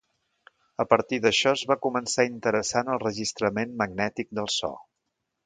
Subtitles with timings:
[0.83, 4.73] A partir d'això es va començar a interessar en el registrament magnètic del so.